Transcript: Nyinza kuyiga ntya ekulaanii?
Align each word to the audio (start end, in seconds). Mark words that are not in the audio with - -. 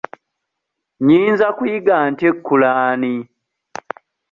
Nyinza 1.07 1.47
kuyiga 1.57 1.95
ntya 2.11 2.27
ekulaanii? 2.31 3.21